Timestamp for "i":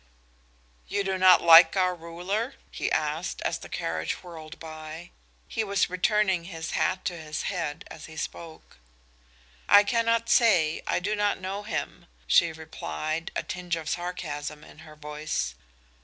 9.69-9.83, 10.87-10.97